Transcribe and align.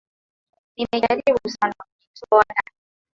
nimejaribu 0.77 1.49
sana 1.49 1.75
kujitoa 1.91 2.43
ndani 2.43 2.71